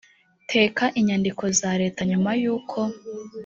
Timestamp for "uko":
2.55-2.79